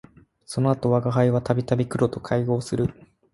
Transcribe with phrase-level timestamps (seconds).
[0.45, 2.91] その後吾輩は度々黒と邂逅する